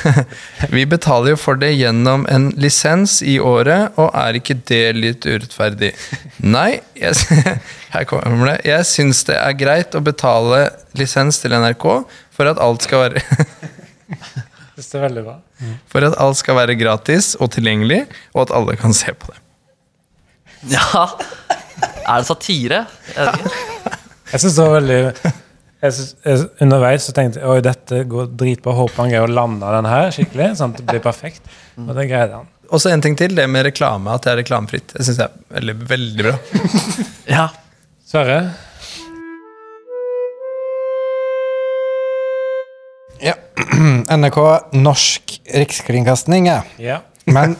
[0.70, 5.26] Vi betaler jo for det gjennom en lisens i året, og er ikke det litt
[5.28, 5.90] urettferdig?
[6.40, 7.16] Nei, jeg,
[7.92, 8.56] her kommer det.
[8.68, 11.86] Jeg syns det er greit å betale lisens til NRK
[12.32, 13.24] for at alt skal være
[14.80, 15.34] Det er veldig bra.
[15.92, 17.98] For at alt skal være gratis og tilgjengelig,
[18.32, 19.40] og at alle kan se på det.
[20.72, 21.04] Ja.
[22.06, 22.86] Er det satire?
[23.12, 23.96] Jeg vet ikke.
[24.30, 24.98] Jeg synes det var veldig
[25.80, 28.74] jeg synes, jeg, Underveis så tenkte jeg oi, dette går dritbra.
[28.76, 30.50] Håper han greier å lande den her skikkelig.
[30.58, 31.46] Sånn at det blir perfekt.
[31.80, 32.50] Og det greide han.
[32.70, 34.92] Og så en ting til, det med reklame, at det er reklamefritt.
[34.92, 36.34] Det syns jeg er veldig, veldig bra.
[37.30, 37.46] Ja.
[38.06, 38.42] Sverre?
[43.20, 43.34] Ja.
[44.16, 44.38] NRK
[44.72, 46.62] Norsk Rikskringkasting, ja.
[46.80, 47.00] Ja.
[47.30, 47.56] Men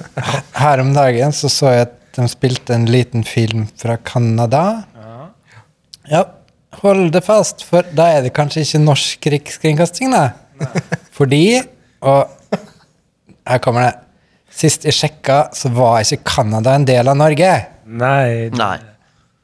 [0.56, 4.82] her om dagen så så jeg at de spilte en liten film fra Canada.
[6.10, 6.24] Ja,
[6.80, 10.32] hold det fast, for da er det kanskje ikke norsk rikskringkasting, da.
[11.16, 11.60] Fordi,
[12.02, 12.56] og
[13.46, 13.96] her kommer det
[14.60, 17.52] Sist jeg sjekka, så var ikke Canada en del av Norge.
[17.86, 18.50] Nei.
[18.58, 18.74] Nei.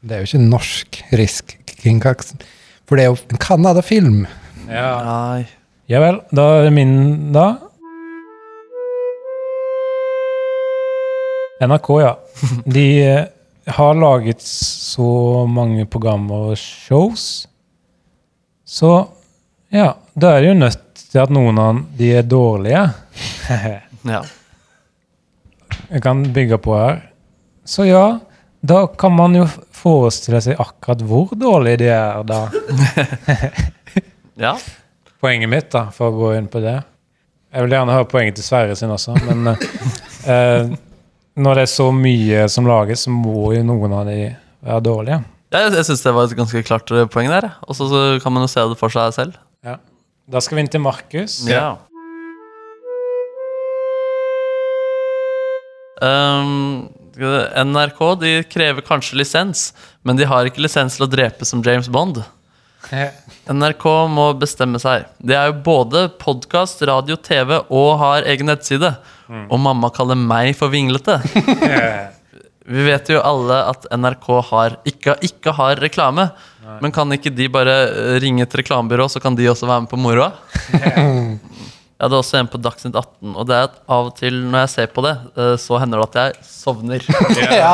[0.03, 2.43] Det er jo ikke norsk rikskringkasting,
[2.85, 4.19] for det er jo en Canada-film.
[4.67, 4.91] Ja.
[5.07, 5.47] Nei.
[5.91, 6.21] Ja vel.
[6.35, 6.95] Da er det min,
[7.35, 7.47] da.
[11.63, 12.13] NRK, ja.
[12.77, 13.25] De eh,
[13.67, 17.47] har laget så mange programmer og shows.
[18.67, 18.93] Så
[19.73, 22.87] ja, da er det jo nødt til at noen av de er dårlige.
[24.07, 24.21] Ja.
[25.91, 27.01] Jeg kan bygge på her.
[27.67, 28.21] Så ja,
[28.63, 32.39] da kan man jo forestille seg akkurat hvor dårlige de er, da.
[34.47, 34.53] ja.
[35.27, 38.47] Poenget mitt, da, for å gå inn på det Jeg vil gjerne høre poenget til
[38.47, 39.65] Sverre sin også, men eh,
[40.31, 40.69] eh,
[41.37, 44.21] når det er så mye som lages, så må jo noen av de
[44.65, 45.19] være dårlige.
[45.53, 47.49] Jeg, jeg syns det var et ganske klart eh, poeng der.
[47.67, 49.37] Og så så kan man jo se det for seg selv.
[49.67, 49.77] Ja.
[50.31, 51.41] Da skal vi inn til Markus.
[51.51, 51.75] Ja.
[56.03, 59.71] Um, NRK de krever kanskje lisens,
[60.07, 62.23] men de har ikke lisens til å drepe som James Bond.
[62.91, 65.07] NRK må bestemme seg.
[65.19, 68.93] Det er jo både podkast, radio, TV og har egen nettside.
[69.51, 71.19] Og mamma kaller meg for vinglete.
[72.67, 76.29] Vi vet jo alle at NRK har, ikke, ikke har reklame.
[76.83, 79.91] Men kan ikke de bare eh, ringe et reklamebyrå, så kan de også være med
[79.93, 80.33] på moroa?
[81.97, 84.67] Jeg hadde også en på Dagsnytt 18, og det er at av og til når
[84.67, 87.07] jeg ser på det, eh, så hender det at jeg sovner.
[87.57, 87.71] Ja!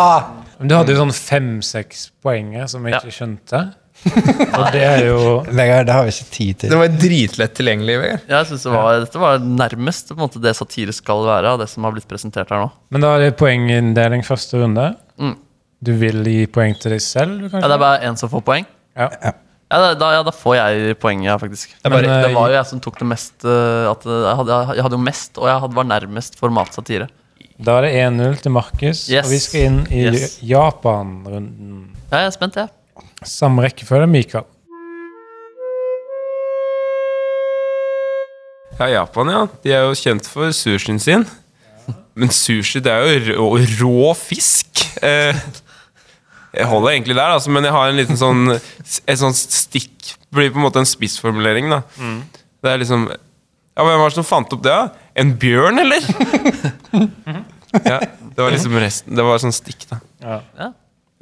[0.60, 3.00] Men du hadde jo sånn fem-seks poenger som jeg Ja.
[3.02, 3.62] ikke skjønte.
[4.58, 5.18] Og det er jo
[5.54, 6.72] Vegard, det har vi ikke tid til.
[6.72, 8.24] Det var dritlett tilgjengelig, Vegard.
[8.32, 11.62] Jeg synes det var, Dette var nærmest på en måte det satire skal være, av
[11.62, 12.70] det som har blitt presentert her nå.
[12.94, 14.88] Men da er det poenginndeling første runde.
[15.22, 15.36] Mm.
[15.82, 17.62] Du vil gi poeng til deg selv, kanskje?
[17.62, 18.68] Ja, Det er bare én som får poeng?
[18.98, 19.08] Ja.
[19.72, 21.70] Ja, da, da, ja, da får jeg poenget, ja, faktisk.
[21.80, 24.58] er Men det var jo jeg som tok det mest eh, at, eh, jeg, hadde,
[24.76, 27.06] jeg hadde jo mest, og jeg hadde, var nærmest format satire.
[27.62, 29.24] Da er det 1-0 til Markus, Yes.
[29.24, 30.36] og vi skal inn i Yes.
[30.44, 31.86] Japan-runden.
[32.10, 32.68] Ja, jeg er spent, jeg.
[33.28, 34.46] Samme rekkefølge, Mikael.
[38.78, 39.42] Ja, Japan, ja.
[39.62, 41.26] De er jo kjent for sushien sin.
[42.18, 43.48] Men sushi, det er jo rå,
[43.80, 44.82] rå fisk.
[45.04, 45.36] Eh,
[46.52, 50.50] jeg holder egentlig der, altså, men jeg har en liten sånn Et sånt stikk Blir
[50.52, 51.78] på en måte en spissformulering, da.
[52.62, 54.74] Det er liksom Ja, Hvem var det som fant opp det?
[54.74, 54.90] da?
[55.16, 56.04] En bjørn, eller?
[57.88, 59.16] ja, det var liksom resten.
[59.16, 59.98] Det var sånn stikk, da.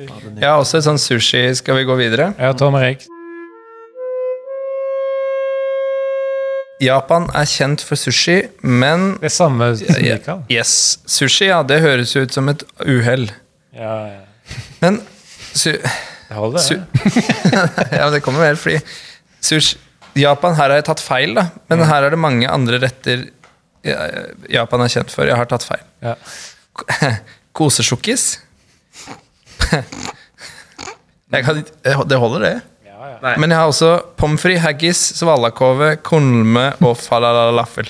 [0.01, 1.43] Jeg har også et sånn sushi.
[1.59, 2.31] Skal vi gå videre?
[2.41, 3.03] Ja, Tom Erik.
[6.81, 10.41] Japan er kjent for sushi, men Det samme som Mikael.
[10.49, 10.73] Yes,
[11.05, 13.29] sushi, ja, det høres ut som et uhell.
[13.77, 14.23] Ja, ja.
[14.81, 15.03] Men
[15.53, 17.27] su Det holder, Su det.
[17.99, 18.81] ja, men det kommer vel fordi
[19.45, 19.77] sushi,
[20.17, 21.51] Japan, her har jeg tatt feil, da.
[21.69, 23.29] Men her er det mange andre retter
[24.51, 25.29] Japan er kjent for.
[25.29, 25.85] Jeg har tatt feil.
[26.05, 26.17] Ja.
[27.57, 28.39] Kosesjokkis.
[31.30, 31.61] Jeg kan,
[32.11, 32.56] det holder, det.
[33.38, 37.87] Men jeg har også pommes frites, haggis, svalakove, kolme og falalafel.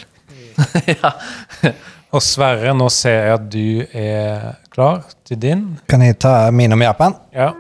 [2.11, 5.67] Og Sverre, nå ser jeg at du er klar til din.
[5.91, 7.15] Kan jeg ta min om Japan?
[7.31, 7.53] Ja.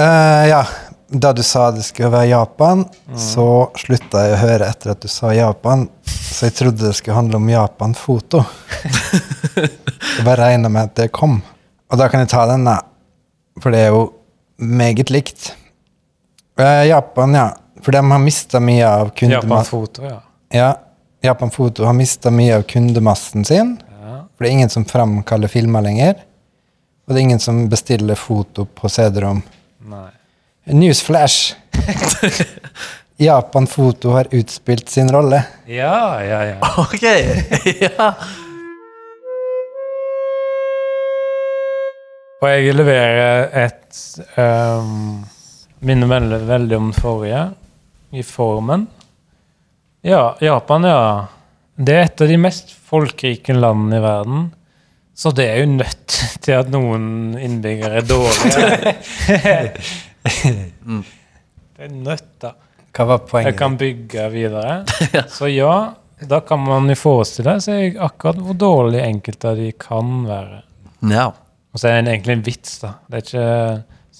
[0.00, 0.62] Uh, ja.
[1.10, 2.84] Da du sa det skulle være Japan,
[3.18, 3.44] så
[3.82, 5.88] slutta jeg å høre etter at du sa Japan.
[6.06, 8.44] Så jeg trodde det skulle handle om Japan-foto.
[10.00, 11.40] Jeg bare regna med at det kom.
[11.90, 12.78] Og da kan jeg ta den, da.
[13.60, 14.04] For det er jo
[14.60, 15.52] meget likt.
[16.60, 17.48] Japan, ja.
[17.80, 19.50] For de har mista mye av kundemassen.
[19.50, 20.18] Japan-foto, ja.
[20.52, 20.70] Ja,
[21.22, 23.76] Japan Foto har mista mye av kundemassen sin.
[24.40, 26.14] For det er ingen som framkaller filmer lenger.
[27.04, 29.42] Og det er ingen som bestiller foto på CD-rom.
[30.64, 31.54] Newsflash!
[33.20, 35.42] Japan Foto har utspilt sin rolle.
[35.66, 36.70] Ja, ja, ja.
[36.80, 37.02] Ok!
[37.80, 38.14] ja.
[42.40, 43.98] Og jeg leverer et
[44.40, 45.20] um,
[45.84, 47.42] Minner veldig, veldig om forrige,
[48.16, 48.86] i formen.
[50.04, 51.02] Ja, Japan, ja.
[51.76, 54.42] Det er et av de mest folkerike landene i verden.
[55.16, 58.94] Så det er jo nødt til at noen innbyggere er dårlige.
[61.80, 62.50] Det er nødt, da.
[62.92, 63.52] Hva var poenget?
[63.52, 64.74] Jeg kan bygge videre.
[65.36, 65.74] Så ja,
[66.28, 70.60] da kan man jo forestille seg akkurat hvor dårlig enkelte av de kan være.
[71.12, 71.30] ja.
[71.70, 72.94] Og så er det egentlig en vits, da.
[73.06, 73.50] Det er ikke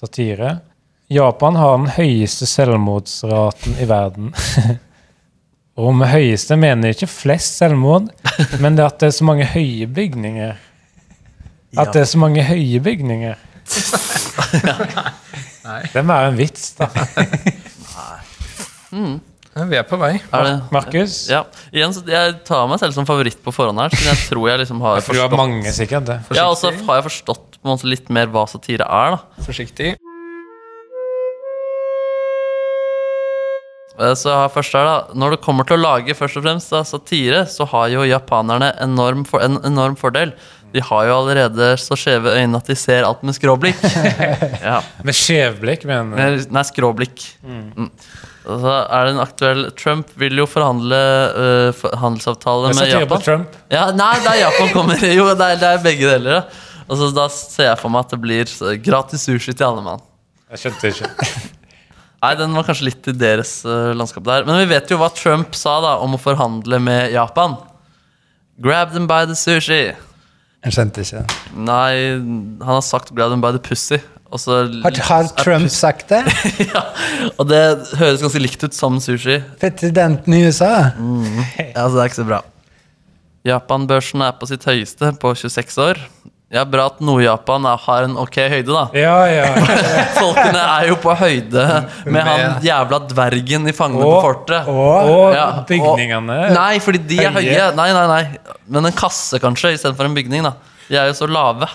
[0.01, 0.51] satire.
[1.11, 4.31] Japan har den høyeste selvmordsraten i verden.
[5.81, 8.11] Og med høyeste mener jeg ikke flest selvmord,
[8.63, 10.59] men det at det er så mange høye bygninger.
[11.79, 13.35] At det er så mange høye bygninger.
[15.61, 16.89] Det er mer en vits, da.
[18.91, 19.21] Ja,
[19.55, 20.13] vi er på vei.
[20.33, 21.15] Er det Markus?
[21.31, 21.43] Ja.
[21.75, 23.91] Igjen, så Jeg tar meg selv som favoritt på forhånd her.
[23.91, 26.07] Siden jeg tror jeg liksom har forstått du har mange, sikkert.
[26.07, 26.21] det.
[26.39, 29.17] Ja, og så har jeg forstått på en måte litt mer hva satire er.
[29.19, 29.97] da Forsiktig.
[34.01, 36.83] Eh, Så først her da Når det kommer til å lage først og fremst da,
[36.89, 40.33] satire, så har jo japanerne enorm for, en enorm fordel.
[40.71, 43.81] De har jo allerede så skjeve øyne at de ser alt med skråblikk.
[44.71, 44.81] ja.
[45.07, 46.51] Med skjevblikk, mener du?
[46.55, 47.25] Nei, skråblikk.
[47.43, 47.91] Mm.
[48.51, 50.99] Og så er det en aktuell Trump vil jo forhandle
[51.37, 53.09] uh, handelsavtale med Japan.
[53.11, 53.21] på.
[53.27, 53.57] Trump.
[53.73, 56.41] Ja, nei, der Japan kommer Jo, det er, det er begge deler.
[56.41, 56.69] Ja.
[56.91, 60.05] Og så Da ser jeg for meg at det blir gratis sushi til alle mann.
[60.51, 61.11] Jeg skjønte ikke.
[62.21, 64.47] Nei, den var kanskje litt i deres uh, landskap der.
[64.49, 67.57] Men vi vet jo hva Trump sa da om å forhandle med Japan.
[68.61, 69.95] Grab them by the sushi.
[70.65, 71.23] Jeg skjønte ikke.
[71.57, 74.01] Nei, han har sagt 'grab them by the pussy'.
[74.39, 76.21] Så Har, har Trump pussy- sagt det?
[76.75, 76.83] ja,
[77.39, 77.63] og det
[77.99, 79.41] høres ganske likt ut som sushi.
[79.59, 80.93] Presidenten i USA?
[81.59, 82.43] Ja, så det er ikke så bra.
[83.45, 85.99] Japan-børsen er på sitt høyeste på 26 år.
[86.51, 88.81] Ja, Bra at Nord-Japan har en ok høyde, da.
[88.99, 89.51] Ja, ja.
[90.19, 91.67] Folkene er jo på høyde
[92.11, 94.67] med han jævla dvergen i Fangene på fortet.
[94.67, 96.39] og Ja, og- bygningene.
[96.57, 97.45] Nei, fordi de er Høye.
[97.55, 97.69] høye.
[97.79, 98.57] Nei, nei, nei.
[98.67, 100.43] Men en kasse, kanskje, istedenfor en bygning.
[100.43, 100.55] da
[100.89, 101.69] De er jo så lave.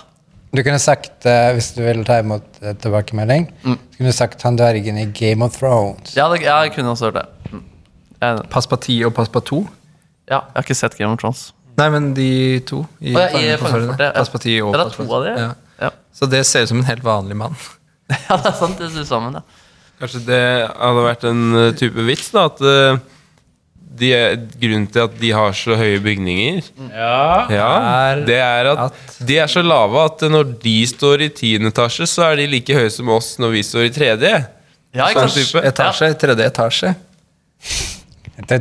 [0.55, 3.79] Du kunne sagt, uh, hvis du vil ta imot uh, tilbakemelding, Mm.
[3.79, 6.15] så kunne du sagt han dvergen i Game of Thrones.
[6.15, 7.25] Ja, det, jeg kunne også hørt det.
[7.51, 7.63] Mm.
[8.21, 9.65] Jeg, Pass på 10 og pass på 2?
[10.29, 11.53] ja, jeg har ikke sett Game of Thrones.
[11.75, 12.29] Nei, men de
[12.67, 12.83] to.
[13.01, 13.89] I oh, ja, i Fangene på Fangene på fortet.
[13.89, 14.11] fortet, ja.
[14.19, 15.47] Pass på 10 og Ja, to av de, ja.
[15.47, 15.53] Ja.
[15.87, 15.91] Ja.
[16.15, 17.57] Så det ser ut som en helt vanlig mann.
[18.29, 18.79] ja, det er sant.
[18.79, 19.43] Det ser sammen, ja.
[19.99, 22.45] Kanskje det hadde vært en uh, type vits, da.
[22.51, 22.99] At uh,
[23.95, 27.45] de er, grunnen til at de har så høye bygninger, Ja.
[27.51, 27.69] ja,
[28.11, 32.07] Er det er at, de er så lave at når de står i tiende etasje,
[32.11, 34.33] så er de like høye som oss når vi står i tredje.
[34.95, 35.69] Ja, ikke Sånn sant?
[35.71, 36.93] Etasje, tredje etasje.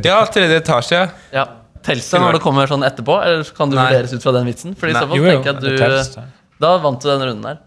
[0.07, 1.03] Ja, tredje etasje.
[1.35, 1.45] Ja.
[1.85, 3.85] Tels det når det kommer sånn etterpå, eller kan du Nei.
[3.91, 4.73] vurderes ut fra den vitsen?
[4.79, 5.55] Fordi i så fall Jo, jo, tenker jeg
[6.01, 6.21] at du.
[6.65, 7.59] Da vant du den runden der.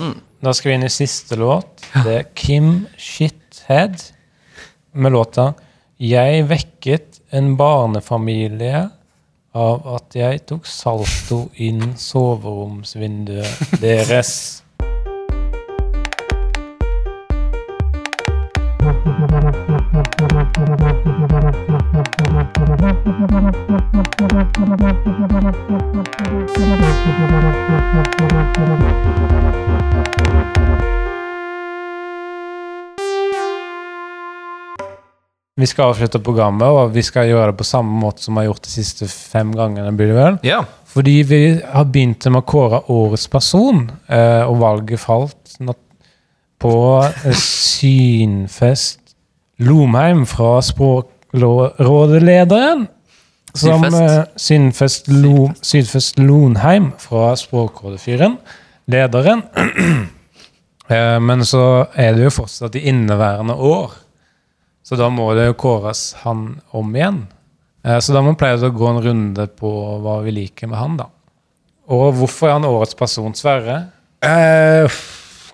[0.00, 0.16] Mm.
[0.42, 1.86] Da skal vi inn i siste låt.
[2.02, 4.02] Det er Kim Shithead
[4.92, 5.54] med låta
[5.98, 8.90] 'Jeg vekket en barnefamilie
[9.54, 14.62] av at jeg tok salto inn soveromsvinduet deres'.
[35.66, 38.52] Vi skal avslutte programmet, og vi skal gjøre det på samme måte som vi har
[38.52, 39.90] gjort de siste fem gangene.
[39.98, 40.36] blir det vel?
[40.46, 40.60] Ja.
[40.86, 45.56] Fordi vi har begynt med å kåre årets person, eh, og valget falt
[46.62, 49.00] på eh, Synfest
[49.58, 52.86] Lomheim fra Språkrådelederen.
[53.56, 54.00] Som Synfest?
[54.00, 58.36] eh, Synfest, Lo, Sydfest Lonheim fra Språkrådefyren.
[58.86, 59.42] Lederen.
[60.86, 63.90] Eh, Men så er det jo fortsatt i inneværende år.
[64.86, 67.24] Så da må det jo kåres han om igjen.
[67.84, 69.70] Eh, Så da må vi pleie å gå en runde på
[70.04, 71.08] hva vi liker med han, da.
[71.90, 73.80] Og hvorfor er han årets person, Sverre?
[74.22, 74.86] Eh,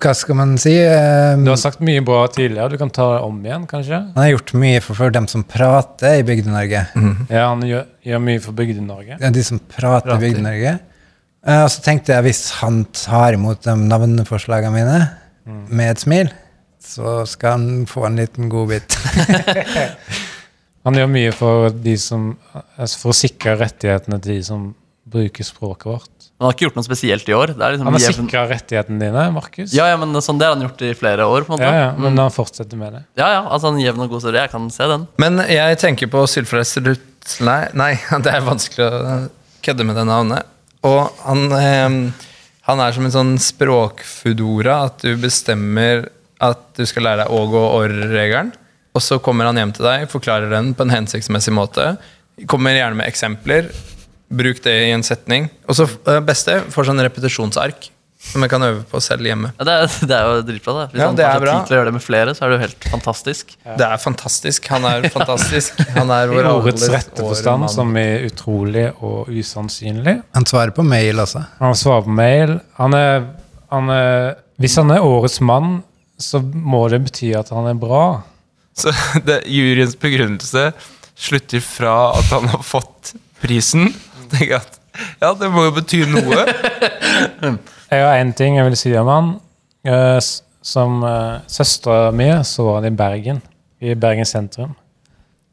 [0.03, 0.75] hva skal man si?
[0.81, 2.71] Eh, Du har sagt mye bra tidligere.
[2.73, 3.99] Du kan ta det om igjen, kanskje?
[4.15, 6.87] han har gjort mye for, for dem som prater i Bygde-Norge.
[7.31, 9.19] Ja, han gjør, gjør mye for Bygde-Norge.
[9.19, 10.17] Det er de som prater, Prater.
[10.17, 10.79] i Bygde-Norge.
[11.47, 15.01] Eh, og så tenkte jeg hvis han tar imot de navneforslagene mine
[15.73, 16.29] med et smil,
[16.83, 18.97] så skal han få en liten godbit.
[20.83, 22.33] Han gjør mye for de som
[22.75, 24.65] altså For å sikre rettighetene til de som
[25.13, 26.09] bruker språket vårt.
[26.41, 27.53] Han har ikke gjort noe spesielt i år.
[27.55, 29.75] Det er liksom Han har jevn- sikra rettighetene dine, Markus.
[29.77, 31.45] Ja, ja, men sånn det har han gjort i flere år.
[31.47, 32.01] på en måte ja, ja, Mm.
[32.03, 33.03] men han fortsetter med det.
[33.21, 34.39] ja, ja, altså en jevn og god story.
[34.41, 35.07] Jeg kan se den.
[35.23, 36.79] Men jeg tenker på Sylfreds
[37.47, 37.93] Nei, nei,
[38.25, 39.29] det er vanskelig å
[39.63, 40.43] kødde med det navnet.
[40.83, 42.11] Og han, eh,
[42.67, 46.09] han er som en sånn språkfudora, at du bestemmer
[46.43, 48.53] at du skal lære deg åg og orr-regelen.
[48.93, 51.95] Og så kommer han hjem til deg, forklarer den på en hensiktsmessig måte.
[52.51, 53.71] Kommer gjerne med eksempler.
[54.33, 55.49] Bruk det i en setning.
[55.69, 57.89] Og så eh, beste, får sånn repetisjonsark
[58.23, 59.51] som jeg kan øve på selv hjemme.
[59.59, 60.75] Ja, det, er, det er jo dritbra.
[60.77, 62.53] det Hvis Ja, han det har tid til å gjøre det med flere, så er
[62.53, 63.55] det jo helt fantastisk.
[63.67, 64.69] Det er fantastisk.
[64.73, 65.83] Han er fantastisk.
[65.97, 70.19] Han er I vår ordets alles rette forstand, som er utrolig og usannsynlig.
[70.39, 71.45] Han svarer på mail altså.
[71.59, 72.59] Han svarer på mail.
[72.79, 73.27] Han er,
[73.75, 75.81] han er, hvis han er årets mann,
[76.23, 78.23] så må det bety at han er bra.
[78.79, 78.93] Så
[79.27, 80.71] det, juryens begrunnelse
[81.19, 83.91] slutter fra at han har fått prisen.
[84.33, 84.79] Tenker at
[85.23, 86.45] ja, det må jo bety noe.
[87.93, 89.27] Jeg har én ting jeg vil si om han.
[89.85, 90.17] Eh,
[90.63, 93.41] Som uh, søstera mi så han i Bergen,
[93.83, 94.77] i Bergen sentrum.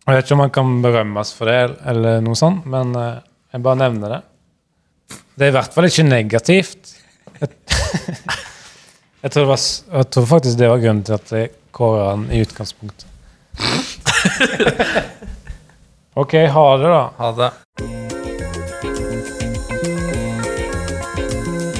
[0.05, 3.17] Jeg vet ikke om han kan berømmes for det, eller noe sånt, men eh,
[3.53, 4.19] jeg bare nevner det.
[5.33, 6.93] Det er i hvert fall ikke negativt.
[9.21, 9.59] Jeg, tror, det var,
[9.97, 13.05] jeg tror faktisk det var grunnen til at jeg kåra han i utgangspunktet.
[16.19, 17.01] OK, ha det, da.
[17.17, 17.49] Ha det.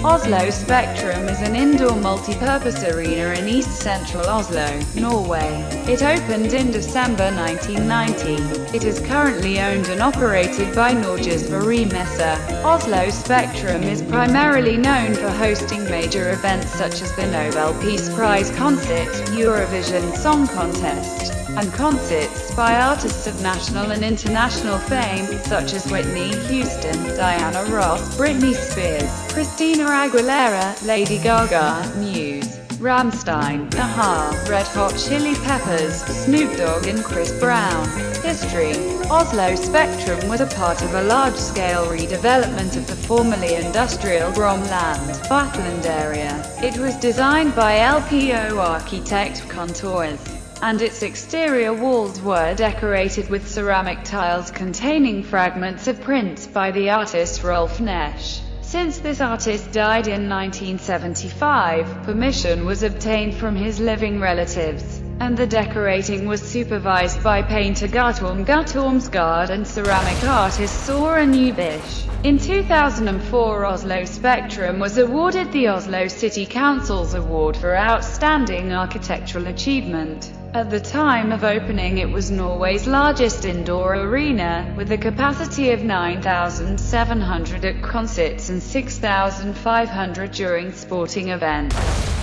[0.10, 5.62] Oslo Spectrum is an indoor multi-purpose arena in east central Oslo, Norway.
[5.88, 8.76] It opened in December 1990.
[8.76, 12.40] It is currently owned and operated by Norges Varimessa.
[12.64, 18.50] Oslo Spectrum is primarily known for hosting major events such as the Nobel Peace Prize
[18.50, 25.92] concert, Eurovision Song Contest, and concerts by artists of national and international fame, such as
[25.92, 32.56] Whitney Houston, Diana Ross, Britney Spears, Christina Aguilera, Lady Gaga, Muse.
[32.80, 37.86] Ramstein, Aha, Red Hot Chili Peppers, Snoop Dogg and Chris Brown.
[38.24, 38.72] History
[39.10, 45.86] Oslo Spectrum was a part of a large-scale redevelopment of the formerly industrial Bromland, Batland
[45.86, 46.42] area.
[46.64, 54.04] It was designed by LPO architect Contours and its exterior walls were decorated with ceramic
[54.04, 58.42] tiles containing fragments of prints by the artist Rolf Nesch.
[58.62, 65.48] Since this artist died in 1975, permission was obtained from his living relatives, and the
[65.48, 72.06] decorating was supervised by painter Guttorm Guttormsgard and ceramic artist Sora Ubish.
[72.24, 80.32] In 2004 Oslo Spectrum was awarded the Oslo City Council's Award for Outstanding Architectural Achievement.
[80.52, 85.84] At the time of opening it was Norway's largest indoor arena, with a capacity of
[85.84, 91.76] 9,700 at concerts and 6,500 during sporting events.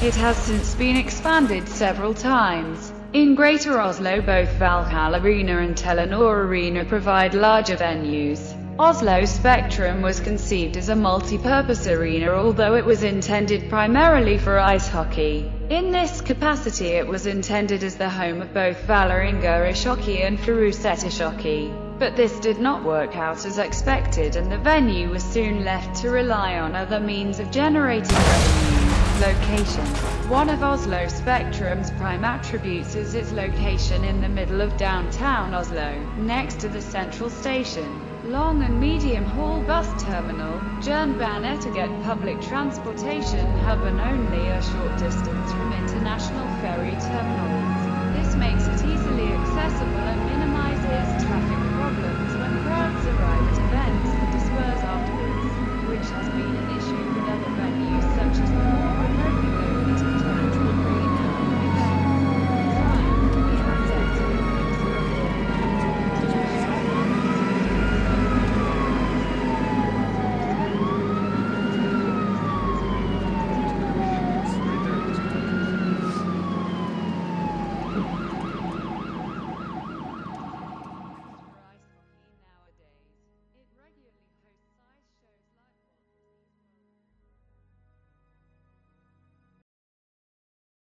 [0.02, 2.92] It has since been expanded several times.
[3.12, 8.55] In Greater Oslo both Valhall Arena and Telenor Arena provide larger venues.
[8.78, 14.86] Oslo Spectrum was conceived as a multi-purpose arena although it was intended primarily for ice
[14.86, 15.50] hockey.
[15.70, 21.06] In this capacity it was intended as the home of both Valerenga Ishockey and Furuset
[21.06, 21.98] Ishockey.
[21.98, 26.10] But this did not work out as expected and the venue was soon left to
[26.10, 28.76] rely on other means of generating revenue.
[29.22, 29.86] Location.
[30.28, 35.98] One of Oslo Spectrum's prime attributes is its location in the middle of downtown Oslo,
[36.18, 43.46] next to the central station long and medium haul bus terminal, Jernban Etiget public transportation
[43.58, 48.16] hub and only a short distance from international ferry terminals.
[48.18, 54.32] This makes it easily accessible and minimizes traffic problems when crowds arrive at events and
[54.32, 55.46] disperse afterwards,
[55.86, 56.95] which has been an issue.